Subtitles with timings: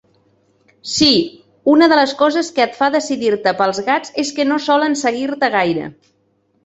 [0.93, 1.09] Sí,
[1.73, 5.55] una de les coses que et fa decidir-te pels gats és que no solen seguir-te
[5.59, 5.87] gaire.